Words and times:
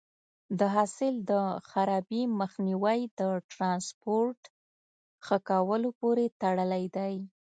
د 0.59 0.61
حاصل 0.75 1.13
د 1.31 1.31
خرابي 1.69 2.21
مخنیوی 2.39 2.99
د 3.19 3.21
ټرانسپورټ 3.51 4.41
ښه 5.25 5.37
کولو 5.49 5.89
پورې 5.99 6.25
تړلی 6.41 6.85
دی. 6.97 7.15